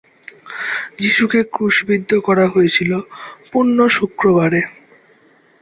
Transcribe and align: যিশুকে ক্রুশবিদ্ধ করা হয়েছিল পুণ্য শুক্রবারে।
যিশুকে 0.99 1.39
ক্রুশবিদ্ধ 1.53 2.11
করা 2.19 2.45
হয়েছিল 2.47 2.91
পুণ্য 3.51 3.77
শুক্রবারে। 3.89 4.61